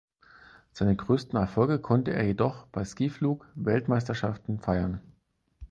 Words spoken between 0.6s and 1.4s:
Seine größten